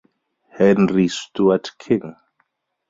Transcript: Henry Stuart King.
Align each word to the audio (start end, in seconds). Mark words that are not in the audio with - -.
Henry 0.49 1.07
Stuart 1.09 1.75
King. 1.77 2.15